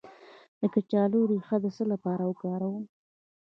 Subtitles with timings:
[0.59, 2.83] د کچالو ریښه د څه لپاره وکاروم؟